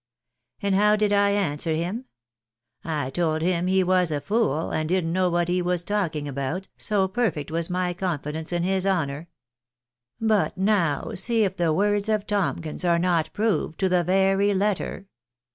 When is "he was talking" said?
5.47-6.27